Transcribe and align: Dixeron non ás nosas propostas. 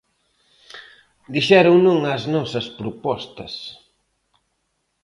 Dixeron 1.33 1.77
non 1.87 1.97
ás 2.15 2.23
nosas 2.35 2.67
propostas. 2.79 3.53